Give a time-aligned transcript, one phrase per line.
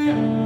[0.00, 0.39] Yeah.